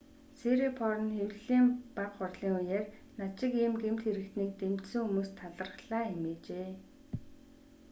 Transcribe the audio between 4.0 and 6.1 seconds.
хэрэгтнийг дэмжсэн хүмүүст талархлаа